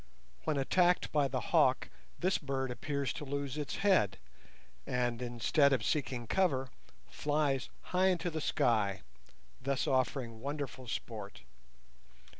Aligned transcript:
When 0.45 0.57
attacked 0.57 1.11
by 1.11 1.27
the 1.27 1.39
hawk 1.53 1.87
this 2.17 2.39
bird 2.39 2.71
appears 2.71 3.13
to 3.13 3.23
lose 3.23 3.55
its 3.55 3.75
head, 3.85 4.17
and, 4.87 5.21
instead 5.21 5.73
of 5.73 5.85
seeking 5.85 6.25
cover, 6.25 6.69
flies 7.07 7.69
high 7.81 8.07
into 8.07 8.31
the 8.31 8.41
sky, 8.41 9.03
thus 9.61 9.85
offering 9.85 10.39
wonderful 10.41 10.87
sport. 10.87 11.41